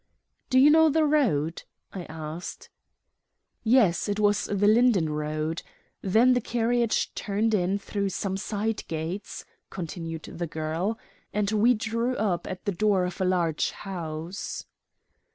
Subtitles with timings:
[0.49, 1.61] "Do you know the road?"
[1.93, 2.71] I asked.
[3.63, 5.61] "Yes, it was the Linden road.
[6.01, 10.97] Then the carriage turned in through some side gates," continued the girl,
[11.33, 14.65] "and we drew up at the door of a large house."